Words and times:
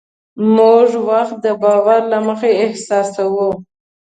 موږ 0.55 0.89
وخت 1.09 1.35
د 1.45 1.47
باور 1.61 2.01
له 2.11 2.19
مخې 2.27 2.51
احساسوو. 2.65 3.49